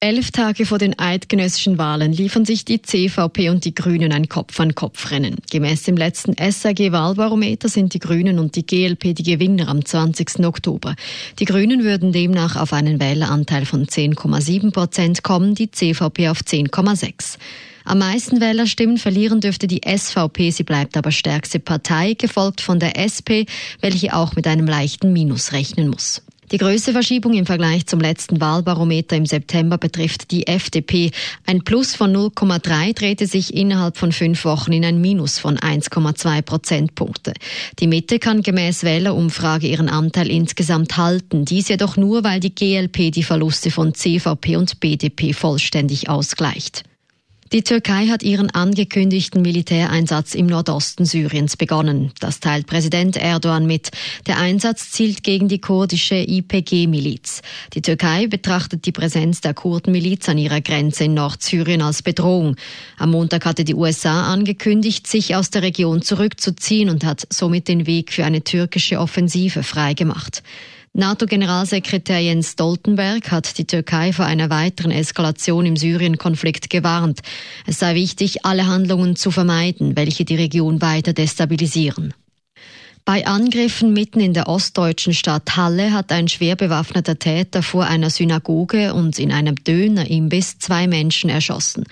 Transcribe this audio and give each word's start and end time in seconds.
Elf 0.00 0.30
Tage 0.30 0.66
vor 0.66 0.76
den 0.76 0.98
eidgenössischen 0.98 1.78
Wahlen 1.78 2.12
liefern 2.12 2.44
sich 2.44 2.66
die 2.66 2.82
CVP 2.82 3.48
und 3.48 3.64
die 3.64 3.74
Grünen 3.74 4.12
ein 4.12 4.28
Kopf-an-Kopf-Rennen. 4.28 5.36
Gemäß 5.50 5.84
dem 5.84 5.96
letzten 5.96 6.34
SAG-Wahlbarometer 6.34 7.70
sind 7.70 7.94
die 7.94 7.98
Grünen 7.98 8.38
und 8.38 8.56
die 8.56 8.66
GLP 8.66 9.14
die 9.14 9.22
Gewinner 9.22 9.68
am 9.68 9.82
20. 9.82 10.44
Oktober. 10.44 10.96
Die 11.38 11.46
Grünen 11.46 11.82
würden 11.82 12.12
demnach 12.12 12.56
auf 12.56 12.74
einen 12.74 13.00
Wähleranteil 13.00 13.64
von 13.64 13.86
10,7 13.86 14.70
Prozent 14.70 15.22
kommen, 15.22 15.54
die 15.54 15.70
CVP 15.70 16.28
auf 16.28 16.40
10,6. 16.40 17.38
Am 17.86 17.98
meisten 17.98 18.42
Wählerstimmen 18.42 18.98
verlieren 18.98 19.40
dürfte 19.40 19.66
die 19.66 19.80
SVP, 19.86 20.50
sie 20.50 20.64
bleibt 20.64 20.98
aber 20.98 21.10
stärkste 21.10 21.58
Partei, 21.58 22.12
gefolgt 22.12 22.60
von 22.60 22.78
der 22.78 22.98
SP, 23.00 23.48
welche 23.80 24.14
auch 24.14 24.36
mit 24.36 24.46
einem 24.46 24.66
leichten 24.66 25.14
Minus 25.14 25.52
rechnen 25.52 25.88
muss. 25.88 26.20
Die 26.52 26.58
größte 26.58 26.92
Verschiebung 26.92 27.34
im 27.34 27.44
Vergleich 27.44 27.86
zum 27.86 27.98
letzten 27.98 28.40
Wahlbarometer 28.40 29.16
im 29.16 29.26
September 29.26 29.78
betrifft 29.78 30.30
die 30.30 30.46
FDP. 30.46 31.10
Ein 31.44 31.64
Plus 31.64 31.96
von 31.96 32.14
0,3 32.14 32.94
drehte 32.94 33.26
sich 33.26 33.52
innerhalb 33.52 33.96
von 33.96 34.12
fünf 34.12 34.44
Wochen 34.44 34.72
in 34.72 34.84
ein 34.84 35.00
Minus 35.00 35.40
von 35.40 35.58
1,2 35.58 36.42
Prozentpunkte. 36.42 37.34
Die 37.80 37.88
Mitte 37.88 38.20
kann 38.20 38.42
gemäß 38.42 38.84
Wählerumfrage 38.84 39.66
ihren 39.66 39.88
Anteil 39.88 40.30
insgesamt 40.30 40.96
halten. 40.96 41.44
Dies 41.44 41.68
jedoch 41.68 41.96
nur, 41.96 42.22
weil 42.22 42.38
die 42.38 42.54
GLP 42.54 43.10
die 43.10 43.24
Verluste 43.24 43.72
von 43.72 43.94
CVP 43.94 44.56
und 44.56 44.78
BDP 44.78 45.32
vollständig 45.32 46.08
ausgleicht. 46.08 46.84
Die 47.52 47.62
Türkei 47.62 48.08
hat 48.08 48.24
ihren 48.24 48.50
angekündigten 48.50 49.40
Militäreinsatz 49.40 50.34
im 50.34 50.46
Nordosten 50.46 51.04
Syriens 51.04 51.56
begonnen. 51.56 52.10
Das 52.18 52.40
teilt 52.40 52.66
Präsident 52.66 53.16
Erdogan 53.16 53.66
mit. 53.66 53.92
Der 54.26 54.38
Einsatz 54.38 54.90
zielt 54.90 55.22
gegen 55.22 55.46
die 55.46 55.60
kurdische 55.60 56.16
IPG-Miliz. 56.16 57.42
Die 57.74 57.82
Türkei 57.82 58.26
betrachtet 58.26 58.84
die 58.84 58.90
Präsenz 58.90 59.42
der 59.42 59.54
Kurdenmiliz 59.54 60.28
an 60.28 60.38
ihrer 60.38 60.60
Grenze 60.60 61.04
in 61.04 61.14
Nordsyrien 61.14 61.82
als 61.82 62.02
Bedrohung. 62.02 62.56
Am 62.98 63.12
Montag 63.12 63.44
hatte 63.44 63.62
die 63.62 63.76
USA 63.76 64.32
angekündigt, 64.32 65.06
sich 65.06 65.36
aus 65.36 65.50
der 65.50 65.62
Region 65.62 66.02
zurückzuziehen 66.02 66.90
und 66.90 67.04
hat 67.04 67.28
somit 67.30 67.68
den 67.68 67.86
Weg 67.86 68.12
für 68.12 68.24
eine 68.24 68.42
türkische 68.42 68.98
Offensive 68.98 69.62
freigemacht. 69.62 70.42
NATO-Generalsekretär 70.96 72.20
Jens 72.20 72.52
Stoltenberg 72.52 73.30
hat 73.30 73.58
die 73.58 73.66
Türkei 73.66 74.14
vor 74.14 74.24
einer 74.24 74.48
weiteren 74.48 74.90
Eskalation 74.90 75.66
im 75.66 75.76
Syrien-Konflikt 75.76 76.70
gewarnt. 76.70 77.20
Es 77.66 77.80
sei 77.80 77.94
wichtig, 77.94 78.46
alle 78.46 78.66
Handlungen 78.66 79.14
zu 79.14 79.30
vermeiden, 79.30 79.94
welche 79.94 80.24
die 80.24 80.36
Region 80.36 80.80
weiter 80.80 81.12
destabilisieren. 81.12 82.14
Bei 83.04 83.26
Angriffen 83.26 83.92
mitten 83.92 84.20
in 84.20 84.32
der 84.32 84.48
ostdeutschen 84.48 85.12
Stadt 85.12 85.54
Halle 85.56 85.92
hat 85.92 86.10
ein 86.12 86.28
schwer 86.28 86.56
bewaffneter 86.56 87.18
Täter 87.18 87.62
vor 87.62 87.84
einer 87.84 88.08
Synagoge 88.08 88.94
und 88.94 89.18
in 89.18 89.32
einem 89.32 89.54
Dönerimbiss 89.54 90.58
zwei 90.58 90.88
Menschen 90.88 91.28
erschossen. 91.28 91.84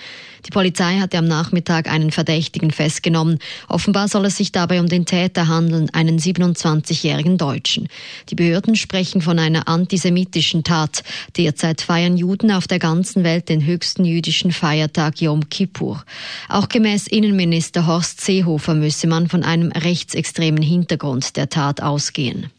Die 0.47 0.51
Polizei 0.51 0.99
hatte 0.99 1.19
am 1.19 1.27
Nachmittag 1.27 1.89
einen 1.89 2.11
Verdächtigen 2.11 2.71
festgenommen. 2.71 3.39
Offenbar 3.69 4.09
soll 4.09 4.27
es 4.27 4.37
sich 4.37 4.53
dabei 4.53 4.81
um 4.81 4.89
den 4.89 5.07
Täter 5.07 5.49
handeln, 5.49 5.89
einen 5.91 6.19
27-jährigen 6.19 7.39
Deutschen. 7.39 7.89
Die 8.29 8.35
Behörden 8.35 8.77
sprechen 8.77 9.23
von 9.23 9.39
einer 9.39 9.69
antisemitischen 9.69 10.65
Tat. 10.65 11.03
Derzeit 11.37 11.81
feiern 11.81 12.17
Juden 12.17 12.51
auf 12.51 12.67
der 12.67 12.79
ganzen 12.79 13.25
Welt 13.25 13.49
den 13.49 13.65
höchsten 13.65 14.05
jüdischen 14.05 14.53
Feiertag 14.53 15.21
Yom 15.21 15.49
Kippur. 15.49 16.05
Auch 16.49 16.69
gemäß 16.69 17.07
Innenminister 17.07 17.87
Horst 17.87 18.21
Seehofer 18.21 18.75
müsse 18.75 19.07
man 19.07 19.29
von 19.29 19.45
einem 19.45 19.73
rechtsextremen 19.73 20.63
Hintergrund 20.63 21.37
der 21.37 21.49
Tat 21.49 21.83
ausgehen. 21.83 22.51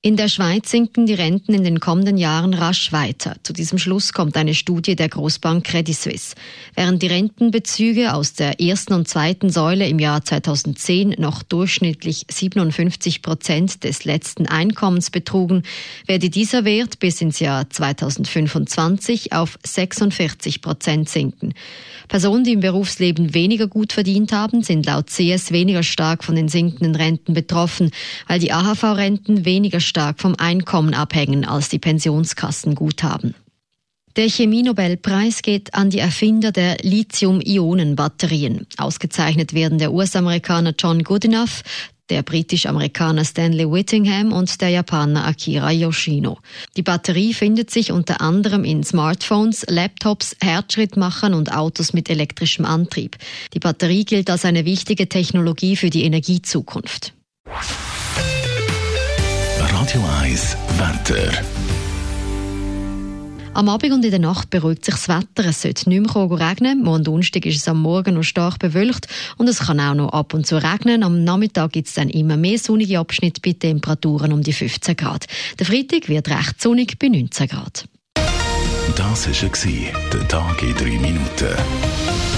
In 0.00 0.16
der 0.16 0.28
Schweiz 0.28 0.70
sinken 0.70 1.06
die 1.06 1.14
Renten 1.14 1.54
in 1.54 1.64
den 1.64 1.80
kommenden 1.80 2.18
Jahren 2.18 2.54
rasch 2.54 2.92
weiter. 2.92 3.34
Zu 3.42 3.52
diesem 3.52 3.78
Schluss 3.78 4.12
kommt 4.12 4.36
eine 4.36 4.54
Studie 4.54 4.94
der 4.94 5.08
Großbank 5.08 5.64
Credit 5.64 5.96
Suisse. 5.96 6.36
Während 6.76 7.02
die 7.02 7.08
Rentenbezüge 7.08 8.14
aus 8.14 8.34
der 8.34 8.60
ersten 8.60 8.92
und 8.92 9.08
zweiten 9.08 9.50
Säule 9.50 9.88
im 9.88 9.98
Jahr 9.98 10.24
2010 10.24 11.16
noch 11.18 11.42
durchschnittlich 11.42 12.26
57 12.30 13.22
Prozent 13.22 13.82
des 13.82 14.04
letzten 14.04 14.46
Einkommens 14.46 15.10
betrugen, 15.10 15.64
werde 16.06 16.30
dieser 16.30 16.64
Wert 16.64 17.00
bis 17.00 17.20
ins 17.20 17.40
Jahr 17.40 17.68
2025 17.68 19.32
auf 19.32 19.58
46 19.66 20.60
Prozent 20.62 21.08
sinken. 21.08 21.54
Personen, 22.06 22.44
die 22.44 22.52
im 22.52 22.60
Berufsleben 22.60 23.34
weniger 23.34 23.66
gut 23.66 23.92
verdient 23.92 24.30
haben, 24.30 24.62
sind 24.62 24.86
laut 24.86 25.08
CS 25.08 25.50
weniger 25.50 25.82
stark 25.82 26.22
von 26.22 26.36
den 26.36 26.48
sinkenden 26.48 26.94
Renten 26.94 27.34
betroffen, 27.34 27.90
weil 28.28 28.38
die 28.38 28.52
AHV-Renten 28.52 29.44
weniger 29.44 29.80
stark 29.88 30.20
vom 30.20 30.34
Einkommen 30.38 30.94
abhängen 30.94 31.44
als 31.44 31.68
die 31.68 31.78
Pensionskassenguthaben. 31.78 33.34
Der 34.16 34.28
Chemienobelpreis 34.28 35.42
geht 35.42 35.74
an 35.74 35.90
die 35.90 36.00
Erfinder 36.00 36.50
der 36.50 36.78
Lithium-Ionen-Batterien. 36.82 38.66
Ausgezeichnet 38.76 39.54
werden 39.54 39.78
der 39.78 39.92
US-Amerikaner 39.92 40.74
John 40.76 41.04
Goodenough, 41.04 41.62
der 42.10 42.22
britisch-Amerikaner 42.22 43.24
Stanley 43.24 43.70
Whittingham 43.70 44.32
und 44.32 44.60
der 44.60 44.70
Japaner 44.70 45.26
Akira 45.26 45.70
Yoshino. 45.70 46.38
Die 46.76 46.82
Batterie 46.82 47.34
findet 47.34 47.70
sich 47.70 47.92
unter 47.92 48.20
anderem 48.20 48.64
in 48.64 48.82
Smartphones, 48.82 49.64
Laptops, 49.68 50.34
Herzschrittmachern 50.40 51.34
und 51.34 51.52
Autos 51.52 51.92
mit 51.92 52.10
elektrischem 52.10 52.64
Antrieb. 52.64 53.16
Die 53.54 53.60
Batterie 53.60 54.04
gilt 54.04 54.30
als 54.30 54.44
eine 54.44 54.64
wichtige 54.64 55.08
Technologie 55.08 55.76
für 55.76 55.90
die 55.90 56.04
Energiezukunft. 56.04 57.12
Radio 59.88 60.04
1 60.20 60.56
Wetter. 60.76 61.32
Am 63.54 63.70
Abend 63.70 63.90
und 63.90 64.04
in 64.04 64.10
der 64.10 64.20
Nacht 64.20 64.50
beruhigt 64.50 64.84
sich 64.84 64.94
das 64.94 65.08
Wetter. 65.08 65.48
Es 65.48 65.62
sollte 65.62 65.88
nicht 65.88 66.14
mehr 66.14 66.30
regnen. 66.30 66.82
Morgen 66.82 67.04
Donnerstag 67.04 67.46
ist 67.46 67.56
es 67.56 67.68
am 67.68 67.80
Morgen 67.80 68.16
noch 68.16 68.22
stark 68.22 68.58
bewölkt 68.58 69.08
und 69.38 69.48
es 69.48 69.60
kann 69.60 69.80
auch 69.80 69.94
noch 69.94 70.12
ab 70.12 70.34
und 70.34 70.46
zu 70.46 70.62
regnen. 70.62 71.02
Am 71.02 71.24
Nachmittag 71.24 71.72
gibt 71.72 71.88
es 71.88 71.94
dann 71.94 72.10
immer 72.10 72.36
mehr 72.36 72.58
sonnige 72.58 72.98
Abschnitte 72.98 73.40
bei 73.40 73.54
Temperaturen 73.54 74.34
um 74.34 74.42
die 74.42 74.52
15 74.52 74.94
Grad. 74.94 75.24
Der 75.58 75.64
Freitag 75.64 76.10
wird 76.10 76.28
recht 76.28 76.60
sonnig 76.60 76.98
bei 76.98 77.08
19 77.08 77.48
Grad. 77.48 77.88
Das 78.94 79.26
war 79.26 79.92
der 80.12 80.28
Tag 80.28 80.62
in 80.62 80.74
drei 80.74 80.98
Minuten. 80.98 82.37